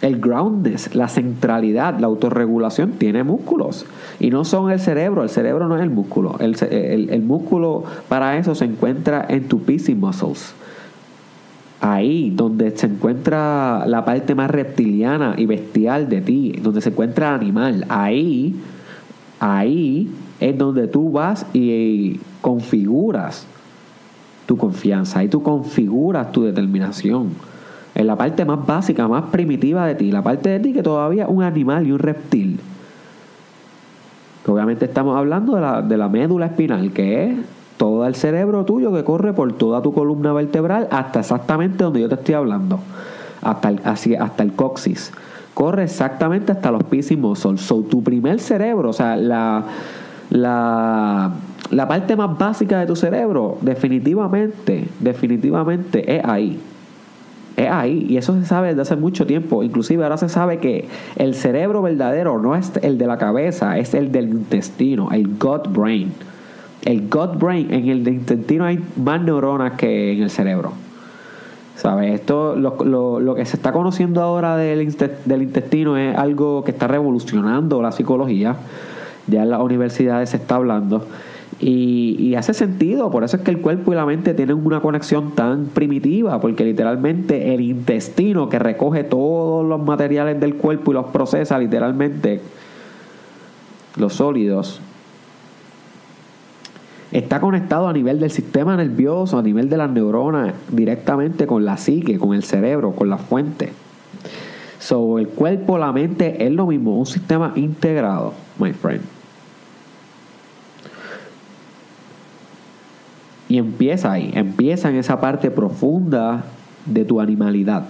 el 0.03 0.21
groundness, 0.21 0.95
la 0.95 1.09
centralidad, 1.09 1.99
la 1.99 2.07
autorregulación 2.07 2.93
tiene 2.93 3.25
músculos. 3.25 3.87
Y 4.21 4.31
no 4.31 4.45
son 4.45 4.71
el 4.71 4.79
cerebro, 4.79 5.23
el 5.23 5.31
cerebro 5.31 5.69
no 5.69 5.77
es 5.77 5.83
el 5.83 5.91
músculo. 5.91 6.37
El, 6.39 7.23
músculo 7.23 7.85
para 8.09 8.37
eso 8.37 8.55
se 8.55 8.67
encuentra 8.67 9.25
en 9.29 9.49
tu 9.49 9.63
PC 9.63 9.95
muscles. 9.95 10.55
Ahí, 11.81 12.31
donde 12.35 12.77
se 12.77 12.87
encuentra 12.87 13.85
la 13.87 14.05
parte 14.05 14.35
más 14.35 14.51
reptiliana 14.51 15.35
y 15.37 15.47
bestial 15.47 16.09
de 16.09 16.21
ti, 16.21 16.59
donde 16.61 16.81
se 16.81 16.89
encuentra 16.89 17.29
el 17.29 17.35
animal. 17.41 17.87
Ahí, 17.89 18.57
ahí 19.39 20.11
es 20.41 20.59
donde 20.59 20.89
tú 20.89 21.13
vas 21.13 21.47
y 21.53 22.21
configuras 22.41 23.47
tu 24.47 24.57
confianza. 24.57 25.21
Ahí 25.21 25.29
tú 25.29 25.43
configuras 25.43 26.33
tu 26.33 26.43
determinación 26.43 27.29
en 27.95 28.07
la 28.07 28.17
parte 28.17 28.45
más 28.45 28.65
básica, 28.67 29.07
más 29.09 29.25
primitiva 29.25 29.87
de 29.87 29.95
ti, 29.95 30.11
la 30.11 30.23
parte 30.23 30.49
de 30.49 30.61
ti 30.61 30.73
que 30.73 30.83
todavía 30.83 31.25
es 31.25 31.29
un 31.29 31.43
animal 31.43 31.87
y 31.87 31.93
un 31.93 31.99
reptil. 31.99 32.61
Obviamente 34.47 34.87
estamos 34.87 35.17
hablando 35.17 35.55
de 35.57 35.61
la, 35.61 35.83
de 35.83 35.97
la 35.97 36.09
médula 36.09 36.47
espinal, 36.47 36.93
que 36.93 37.25
es 37.25 37.39
todo 37.79 38.07
el 38.07 38.15
cerebro 38.15 38.67
tuyo 38.67 38.93
que 38.93 39.05
corre 39.05 39.33
por 39.33 39.53
toda 39.55 39.81
tu 39.81 39.95
columna 39.95 40.35
vertebral 40.35 40.89
hasta 40.91 41.21
exactamente 41.21 41.85
donde 41.85 42.01
yo 42.01 42.09
te 42.11 42.17
estoy 42.17 42.35
hablando, 42.35 42.81
hasta 43.41 43.71
el, 43.71 43.81
hasta 43.85 44.43
el 44.43 44.53
coxis. 44.53 45.13
Corre 45.55 45.85
exactamente 45.85 46.53
hasta 46.53 46.71
los 46.71 46.85
pis 46.85 47.11
y 47.11 47.17
muscles. 47.17 47.63
So, 47.63 47.81
tu 47.81 48.03
primer 48.03 48.39
cerebro, 48.41 48.91
o 48.91 48.93
sea, 48.93 49.17
la, 49.17 49.65
la, 50.29 51.33
la 51.71 51.89
parte 51.89 52.15
más 52.15 52.37
básica 52.37 52.79
de 52.81 52.87
tu 52.87 52.95
cerebro, 52.95 53.57
definitivamente, 53.63 54.87
definitivamente 55.01 56.19
es 56.19 56.25
ahí 56.25 56.61
es 57.59 57.69
ahí 57.69 58.07
y 58.09 58.17
eso 58.17 58.39
se 58.39 58.47
sabe 58.47 58.69
desde 58.69 58.83
hace 58.83 58.97
mucho 58.97 59.27
tiempo. 59.27 59.65
Inclusive 59.65 60.05
ahora 60.05 60.17
se 60.17 60.29
sabe 60.29 60.59
que 60.59 60.87
el 61.17 61.35
cerebro 61.35 61.83
verdadero 61.83 62.39
no 62.39 62.55
es 62.55 62.71
el 62.83 62.99
de 62.99 63.07
la 63.07 63.19
cabeza, 63.19 63.79
es 63.79 63.95
el 63.95 64.13
del 64.13 64.29
intestino, 64.29 65.11
el 65.11 65.27
gut 65.39 65.67
brain. 65.69 66.13
El 66.85 67.09
gut 67.09 67.39
brain, 67.39 67.73
en 67.73 67.89
el 67.89 68.09
intestino 68.09 68.65
hay 68.65 68.79
más 68.97 69.21
neuronas 69.21 69.73
que 69.73 70.13
en 70.13 70.23
el 70.23 70.31
cerebro. 70.31 70.73
¿Sabes? 71.77 72.13
Esto, 72.13 72.57
lo, 72.57 73.21
lo, 73.21 73.35
que 73.35 73.45
se 73.45 73.57
está 73.57 73.73
conociendo 73.73 74.21
ahora 74.21 74.57
del, 74.57 74.93
del 75.25 75.43
intestino 75.43 75.97
es 75.97 76.17
algo 76.17 76.65
que 76.65 76.73
está 76.73 76.89
revolucionando 76.89 77.81
la 77.83 77.93
psicología. 77.93 78.57
Ya 79.29 79.43
en 79.43 79.51
las 79.51 79.61
universidades 79.61 80.31
se 80.31 80.39
está 80.39 80.57
hablando. 80.57 81.07
Y, 81.61 82.37
hace 82.37 82.55
sentido, 82.55 83.11
por 83.11 83.25
eso 83.25 83.37
es 83.37 83.43
que 83.43 83.51
el 83.51 83.61
cuerpo 83.61 83.93
y 83.93 83.97
la 83.97 84.07
mente 84.07 84.33
tienen 84.33 84.65
una 84.65 84.81
conexión 84.81 85.33
tan 85.33 85.67
primitiva, 85.67 86.41
porque 86.41 86.65
literalmente 86.65 87.53
el 87.53 87.61
intestino 87.61 88.49
que 88.49 88.61
recoge 88.61 89.03
todos 89.03 89.67
los 89.67 89.81
materiales 89.81 90.39
del 90.39 90.55
cuerpo 90.55 90.93
y 90.93 90.95
los 90.95 91.07
procesa 91.07 91.59
literalmente, 91.59 92.41
los 93.97 94.15
sólidos, 94.15 94.81
está 97.13 97.41
conectado 97.41 97.89
a 97.89 97.93
nivel 97.93 98.21
del 98.21 98.31
sistema 98.31 98.77
nervioso, 98.77 99.39
a 99.39 99.43
nivel 99.43 99.69
de 99.69 99.77
las 99.77 99.91
neuronas, 99.91 100.55
directamente 100.71 101.47
con 101.47 101.65
la 101.65 101.77
psique, 101.77 102.19
con 102.19 102.35
el 102.35 102.43
cerebro, 102.43 102.93
con 102.93 103.09
la 103.09 103.19
fuente. 103.19 103.73
So, 104.79 105.19
el 105.19 105.29
cuerpo, 105.29 105.79
la 105.79 105.93
mente 105.93 106.45
es 106.47 106.53
lo 106.53 106.67
mismo, 106.67 106.99
un 106.99 107.07
sistema 107.07 107.53
integrado, 107.57 108.35
my 108.59 108.73
friend. 108.73 109.03
Y 113.49 113.57
empieza 113.57 114.13
ahí, 114.13 114.31
empieza 114.35 114.91
en 114.91 114.97
esa 114.97 115.21
parte 115.21 115.51
profunda 115.51 116.45
de 116.85 117.05
tu 117.05 117.21
animalidad. 117.21 117.87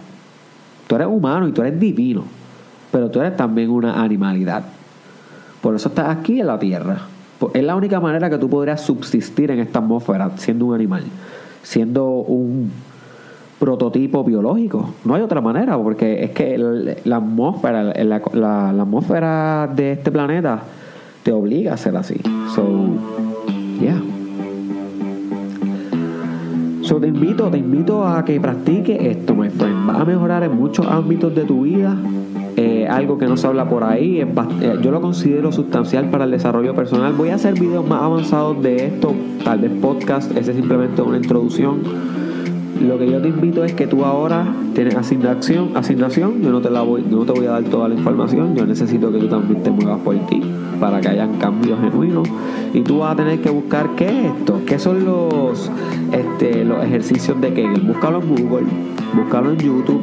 Tú 0.86 0.94
eres 0.94 1.08
humano 1.08 1.48
y 1.48 1.52
tú 1.52 1.62
eres 1.62 1.78
divino, 1.78 2.24
pero 2.92 3.10
tú 3.10 3.20
eres 3.20 3.36
también 3.36 3.68
una 3.70 4.02
animalidad. 4.02 4.64
Por 5.60 5.74
eso 5.74 5.88
estás 5.88 6.16
aquí 6.16 6.40
en 6.40 6.46
la 6.46 6.58
tierra. 6.58 7.02
Po- 7.38 7.50
Es 7.54 7.62
la 7.62 7.76
única 7.76 8.00
manera 8.00 8.28
que 8.30 8.38
tú 8.38 8.48
podrías 8.48 8.80
subsistir 8.80 9.50
en 9.50 9.60
esta 9.60 9.78
atmósfera 9.78 10.30
siendo 10.36 10.66
un 10.66 10.74
animal, 10.74 11.04
siendo 11.62 12.06
un 12.06 12.70
prototipo 13.58 14.22
biológico. 14.24 14.90
No 15.04 15.14
hay 15.14 15.22
otra 15.22 15.40
manera, 15.40 15.76
porque 15.78 16.24
es 16.24 16.30
que 16.30 16.56
la 17.04 17.16
atmósfera, 17.16 17.82
la, 17.84 18.22
la- 18.32 18.72
la 18.72 18.82
atmósfera 18.82 19.68
de 19.74 19.92
este 19.92 20.10
planeta 20.10 20.60
te 21.22 21.32
obliga 21.32 21.74
a 21.74 21.76
ser 21.76 21.96
así. 21.96 22.20
So, 22.54 22.64
yeah. 23.80 24.00
So, 26.82 26.98
te 26.98 27.08
invito, 27.08 27.50
te 27.50 27.58
invito 27.58 28.06
a 28.06 28.24
que 28.24 28.40
practiques 28.40 28.98
esto, 29.00 29.34
my 29.34 29.50
friend. 29.50 29.86
Vas 29.86 30.00
a 30.00 30.04
mejorar 30.06 30.42
en 30.44 30.56
muchos 30.56 30.86
ámbitos 30.86 31.34
de 31.34 31.42
tu 31.44 31.62
vida. 31.62 31.94
Eh, 32.60 32.88
algo 32.88 33.18
que 33.18 33.26
no 33.26 33.36
se 33.36 33.46
habla 33.46 33.68
por 33.68 33.84
ahí. 33.84 34.20
eh, 34.20 34.78
yo 34.82 34.90
lo 34.90 35.00
considero 35.00 35.52
sustancial 35.52 36.10
para 36.10 36.24
el 36.24 36.32
desarrollo 36.32 36.74
personal. 36.74 37.12
Voy 37.12 37.28
a 37.28 37.36
hacer 37.36 37.54
videos 37.54 37.86
más 37.86 38.02
avanzados 38.02 38.60
de 38.60 38.86
esto, 38.86 39.14
tal 39.44 39.60
vez 39.60 39.70
podcast. 39.80 40.36
Ese 40.36 40.50
es 40.50 40.56
simplemente 40.56 41.00
una 41.00 41.18
introducción. 41.18 41.82
Lo 42.84 42.98
que 42.98 43.08
yo 43.08 43.22
te 43.22 43.28
invito 43.28 43.62
es 43.62 43.74
que 43.74 43.86
tú 43.86 44.04
ahora 44.04 44.44
tienes 44.74 44.96
asignación, 44.96 45.76
asignación. 45.76 46.42
Yo 46.42 46.50
no 46.50 46.60
te 46.60 46.68
la 46.68 46.82
voy, 46.82 47.04
no 47.08 47.24
te 47.24 47.30
voy 47.30 47.46
a 47.46 47.52
dar 47.52 47.62
toda 47.62 47.88
la 47.88 47.94
información. 47.94 48.56
Yo 48.56 48.66
necesito 48.66 49.12
que 49.12 49.18
tú 49.18 49.28
también 49.28 49.62
te 49.62 49.70
muevas 49.70 50.00
por 50.00 50.16
ti 50.26 50.42
para 50.80 51.00
que 51.00 51.10
hayan 51.10 51.38
cambios 51.38 51.78
genuinos. 51.80 52.28
Y 52.74 52.80
tú 52.80 52.98
vas 52.98 53.12
a 53.12 53.16
tener 53.16 53.40
que 53.40 53.50
buscar 53.50 53.90
qué 53.94 54.06
es 54.06 54.24
esto, 54.36 54.62
qué 54.66 54.80
son 54.80 55.04
los, 55.04 55.70
este, 56.10 56.64
los 56.64 56.84
ejercicios 56.84 57.40
de 57.40 57.52
Kegel. 57.52 57.82
Búscalo 57.82 58.20
en 58.20 58.28
Google, 58.28 58.66
búscalo 59.14 59.52
en 59.52 59.58
YouTube, 59.58 60.00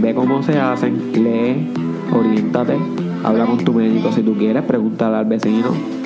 ve 0.00 0.14
cómo 0.14 0.42
se 0.42 0.58
hacen, 0.58 1.12
lee, 1.12 1.68
oriéntate, 2.12 2.76
habla 3.24 3.46
con 3.46 3.58
tu 3.58 3.72
médico 3.72 4.12
si 4.12 4.22
tú 4.22 4.34
quieres, 4.34 4.62
pregúntale 4.64 5.16
al 5.16 5.26
vecino. 5.26 5.98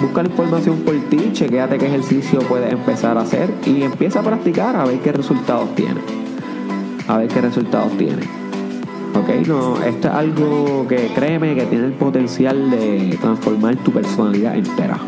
Busca 0.00 0.24
la 0.24 0.28
información 0.28 0.78
por 0.78 0.94
ti, 1.08 1.30
chequéate 1.32 1.78
qué 1.78 1.86
ejercicio 1.86 2.40
puedes 2.40 2.72
empezar 2.72 3.16
a 3.16 3.20
hacer 3.20 3.48
y 3.64 3.82
empieza 3.82 4.18
a 4.18 4.22
practicar 4.22 4.74
a 4.74 4.84
ver 4.84 4.98
qué 4.98 5.12
resultados 5.12 5.72
tiene. 5.76 6.00
A 7.06 7.18
ver 7.18 7.28
qué 7.28 7.40
resultados 7.40 7.92
tiene. 7.96 8.22
Ok, 9.14 9.46
no, 9.46 9.80
esto 9.84 10.08
es 10.08 10.14
algo 10.14 10.86
que 10.88 11.12
créeme 11.14 11.54
que 11.54 11.64
tiene 11.66 11.86
el 11.86 11.92
potencial 11.92 12.70
de 12.70 13.16
transformar 13.20 13.76
tu 13.76 13.92
personalidad 13.92 14.56
entera. 14.56 14.98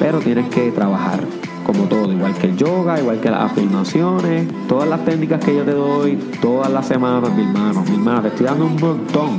Pero 0.00 0.20
tienes 0.20 0.48
que 0.48 0.70
trabajar, 0.70 1.20
como 1.68 1.84
todo, 1.84 2.10
igual 2.10 2.32
que 2.32 2.46
el 2.46 2.56
yoga, 2.56 2.98
igual 2.98 3.20
que 3.20 3.30
las 3.30 3.52
afirmaciones, 3.52 4.48
todas 4.66 4.88
las 4.88 5.04
técnicas 5.04 5.44
que 5.44 5.54
yo 5.54 5.64
te 5.64 5.72
doy 5.72 6.18
todas 6.40 6.72
las 6.72 6.88
semanas, 6.88 7.30
mi 7.34 7.42
hermano, 7.42 7.82
mi 7.82 7.96
hermano, 7.96 8.22
te 8.22 8.28
estoy 8.28 8.46
dando 8.46 8.64
un 8.64 8.76
montón. 8.80 9.36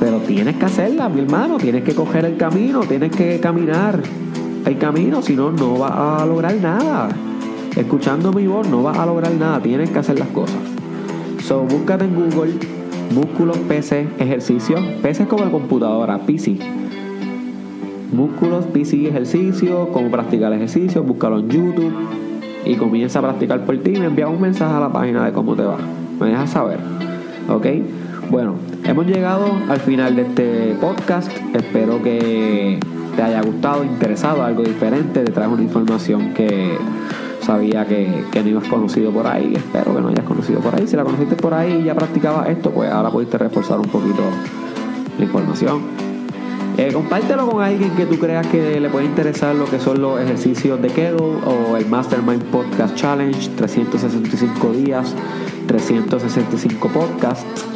Pero 0.00 0.18
tienes 0.22 0.56
que 0.56 0.64
hacerla, 0.64 1.08
mi 1.08 1.20
hermano, 1.20 1.56
tienes 1.58 1.84
que 1.84 1.94
coger 1.94 2.24
el 2.24 2.36
camino, 2.36 2.80
tienes 2.80 3.14
que 3.14 3.38
caminar 3.38 4.02
el 4.66 4.78
camino, 4.78 5.22
si 5.22 5.36
no, 5.36 5.52
no 5.52 5.78
vas 5.78 5.92
a 5.92 6.26
lograr 6.26 6.56
nada. 6.56 7.10
Escuchando 7.76 8.32
mi 8.32 8.48
voz 8.48 8.66
no 8.66 8.82
vas 8.82 8.98
a 8.98 9.06
lograr 9.06 9.32
nada, 9.34 9.60
tienes 9.60 9.88
que 9.88 10.00
hacer 10.00 10.18
las 10.18 10.28
cosas. 10.28 10.58
So, 11.46 11.62
búscate 11.62 12.06
en 12.06 12.16
Google 12.16 12.54
músculos 13.14 13.56
PC 13.68 14.08
ejercicios. 14.18 14.80
PC 15.00 15.22
es 15.22 15.28
como 15.28 15.44
la 15.44 15.50
computadora, 15.52 16.18
PC. 16.18 16.58
Músculos 18.12 18.66
PC 18.66 19.08
ejercicio, 19.08 19.88
cómo 19.90 20.10
practicar 20.10 20.52
ejercicio, 20.52 21.02
búscalo 21.02 21.38
en 21.38 21.48
YouTube 21.48 21.94
y 22.66 22.76
comienza 22.76 23.20
a 23.20 23.22
practicar 23.22 23.64
por 23.64 23.78
ti. 23.78 23.92
Me 23.92 24.04
envía 24.04 24.28
un 24.28 24.38
mensaje 24.38 24.74
a 24.74 24.80
la 24.80 24.92
página 24.92 25.24
de 25.24 25.32
cómo 25.32 25.56
te 25.56 25.62
va. 25.62 25.78
Me 26.20 26.26
dejas 26.26 26.50
saber. 26.50 26.78
¿Ok? 27.48 27.66
Bueno, 28.30 28.56
hemos 28.84 29.06
llegado 29.06 29.46
al 29.66 29.80
final 29.80 30.14
de 30.14 30.22
este 30.22 30.76
podcast. 30.78 31.30
Espero 31.54 32.02
que 32.02 32.78
te 33.16 33.22
haya 33.22 33.40
gustado, 33.40 33.82
interesado, 33.82 34.42
algo 34.42 34.62
diferente. 34.62 35.24
Te 35.24 35.32
traje 35.32 35.50
una 35.50 35.62
información 35.62 36.34
que 36.34 36.76
sabía 37.40 37.86
que, 37.86 38.24
que 38.30 38.42
no 38.42 38.50
ibas 38.50 38.68
conocido 38.68 39.10
por 39.10 39.26
ahí. 39.26 39.54
Espero 39.56 39.94
que 39.94 40.02
no 40.02 40.08
hayas 40.08 40.26
conocido 40.26 40.60
por 40.60 40.74
ahí. 40.74 40.86
Si 40.86 40.96
la 40.96 41.04
conociste 41.04 41.36
por 41.36 41.54
ahí 41.54 41.80
y 41.80 41.84
ya 41.84 41.94
practicabas 41.94 42.50
esto, 42.50 42.72
pues 42.72 42.92
ahora 42.92 43.08
pudiste 43.08 43.38
reforzar 43.38 43.80
un 43.80 43.88
poquito 43.88 44.22
la 45.18 45.24
información. 45.24 46.01
Eh, 46.78 46.90
compártelo 46.92 47.48
con 47.48 47.62
alguien 47.62 47.90
que 47.90 48.06
tú 48.06 48.18
creas 48.18 48.46
que 48.46 48.80
le 48.80 48.88
puede 48.88 49.04
interesar 49.04 49.54
lo 49.54 49.66
que 49.66 49.78
son 49.78 50.00
los 50.00 50.20
ejercicios 50.20 50.80
de 50.80 50.88
Kegel 50.88 51.16
o 51.16 51.76
el 51.76 51.86
Mastermind 51.86 52.42
Podcast 52.44 52.94
Challenge, 52.94 53.50
365 53.56 54.72
días, 54.72 55.14
365 55.66 56.88
podcasts. 56.88 57.66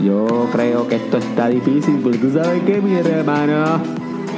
Yo 0.00 0.48
creo 0.52 0.86
que 0.86 0.96
esto 0.96 1.18
está 1.18 1.48
difícil 1.48 1.98
porque 2.02 2.18
tú 2.18 2.32
sabes 2.32 2.62
que 2.62 2.80
mi 2.80 2.94
hermano 2.94 3.80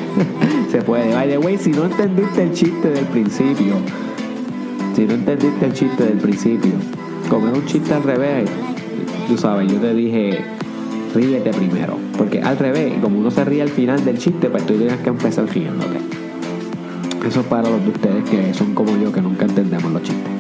se 0.71 0.83
puede. 0.83 1.15
By 1.15 1.29
the 1.29 1.39
way, 1.39 1.59
si 1.59 1.71
no 1.71 1.85
entendiste 1.85 2.43
el 2.43 2.53
chiste 2.53 2.91
del 2.91 3.05
principio, 3.07 3.75
si 4.97 5.05
no 5.05 5.15
entendiste 5.15 5.67
el 5.67 5.73
chiste 5.73 6.05
del 6.05 6.19
principio, 6.19 6.73
como 7.29 7.49
es 7.49 7.59
un 7.59 7.67
chiste 7.67 7.93
al 7.93 8.03
revés, 8.03 8.49
tú 9.29 9.37
sabes, 9.37 9.71
yo 9.71 9.79
te 9.79 9.95
dije, 9.95 10.45
ríete 11.15 11.51
primero. 11.51 11.97
Porque 12.17 12.41
al 12.41 12.59
revés, 12.59 12.95
como 13.01 13.19
uno 13.19 13.31
se 13.31 13.45
ríe 13.45 13.63
al 13.63 13.69
final 13.69 14.05
del 14.05 14.19
chiste, 14.19 14.49
pues 14.49 14.65
tú 14.67 14.75
tienes 14.75 14.99
que 14.99 15.09
empezar 15.09 15.47
riéndote. 15.47 15.99
Eso 17.27 17.41
es 17.41 17.47
para 17.47 17.69
los 17.69 17.83
de 17.85 17.91
ustedes 17.91 18.31
que 18.31 18.55
son 18.55 18.75
como 18.75 18.97
yo, 18.97 19.13
que 19.13 19.21
nunca 19.21 19.45
entendemos 19.45 19.93
los 19.93 20.03
chistes. 20.03 20.31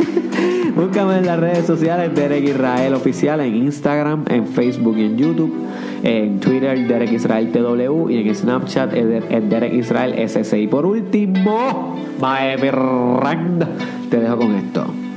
Búscame 0.76 1.18
en 1.18 1.26
las 1.26 1.40
redes 1.40 1.66
sociales 1.66 2.14
Derek 2.14 2.44
Israel 2.44 2.94
Oficial, 2.94 3.40
en 3.40 3.56
Instagram, 3.56 4.24
en 4.28 4.46
Facebook 4.46 4.96
y 4.98 5.04
en 5.04 5.16
YouTube, 5.16 5.52
en 6.02 6.38
Twitter 6.40 6.86
Derek 6.86 7.12
Israel 7.12 7.50
TW 7.50 8.10
y 8.10 8.18
en 8.18 8.34
Snapchat 8.34 8.94
es 8.94 9.50
Derek 9.50 9.72
Israel. 9.74 10.14
Y 10.52 10.66
por 10.66 10.86
último, 10.86 11.96
friend, 12.18 13.64
te 14.10 14.20
dejo 14.20 14.36
con 14.36 14.54
esto. 14.54 15.09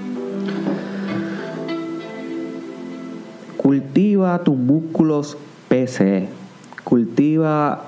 Cultiva 3.74 4.44
tus 4.44 4.56
músculos 4.56 5.36
PC, 5.68 6.28
cultiva 6.84 7.86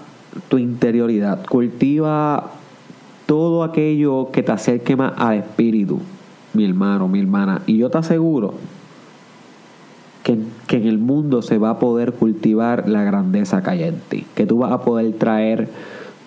tu 0.48 0.58
interioridad, 0.58 1.46
cultiva 1.46 2.54
todo 3.28 3.62
aquello 3.62 4.32
que 4.32 4.42
te 4.42 4.52
acerque 4.52 4.96
más 4.96 5.14
al 5.16 5.36
espíritu, 5.36 6.00
mi 6.56 6.66
hermano, 6.66 7.08
mi 7.08 7.20
hermana. 7.20 7.62
Y 7.68 7.78
yo 7.78 7.92
te 7.92 8.00
aseguro 8.00 8.56
que, 10.24 10.40
que 10.66 10.78
en 10.78 10.88
el 10.88 10.98
mundo 10.98 11.44
se 11.44 11.60
va 11.60 11.70
a 11.70 11.78
poder 11.78 12.14
cultivar 12.14 12.90
la 12.90 13.04
grandeza 13.04 13.62
que 13.62 13.70
hay 13.70 13.84
en 13.84 14.00
ti, 14.10 14.26
que 14.34 14.48
tú 14.48 14.58
vas 14.58 14.72
a 14.72 14.82
poder 14.82 15.14
traer 15.20 15.70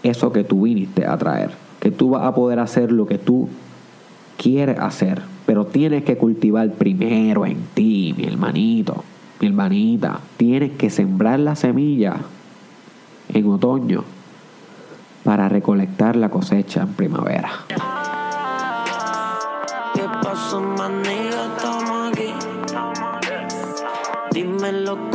eso 0.04 0.30
que 0.30 0.44
tú 0.44 0.62
viniste 0.62 1.04
a 1.04 1.18
traer, 1.18 1.50
que 1.80 1.90
tú 1.90 2.10
vas 2.10 2.22
a 2.22 2.32
poder 2.32 2.60
hacer 2.60 2.92
lo 2.92 3.08
que 3.08 3.18
tú 3.18 3.48
quieres 4.36 4.78
hacer, 4.78 5.20
pero 5.46 5.66
tienes 5.66 6.04
que 6.04 6.16
cultivar 6.16 6.70
primero 6.74 7.44
en 7.44 7.58
ti, 7.74 8.14
mi 8.16 8.22
hermanito, 8.22 9.02
mi 9.40 9.46
hermanita, 9.46 10.20
tienes 10.36 10.72
que 10.72 10.90
sembrar 10.90 11.38
la 11.38 11.54
semilla 11.54 12.16
en 13.28 13.48
otoño 13.48 14.04
para 15.24 15.48
recolectar 15.48 16.16
la 16.16 16.28
cosecha 16.28 16.82
en 16.82 16.94
primavera. 16.94 17.50
¿Qué 19.94 20.02
pasó, 20.22 20.62
Dime 24.30 24.72
lo 24.72 25.07